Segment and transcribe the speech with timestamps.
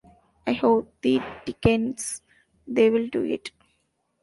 [0.47, 2.23] I hope the dickens
[2.65, 3.51] they'll do it.